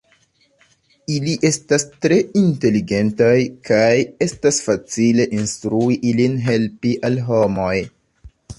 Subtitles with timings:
[1.15, 3.35] Ili estas tre inteligentaj,
[3.69, 3.93] kaj
[4.29, 7.75] estas facile instrui ilin helpi al homoj.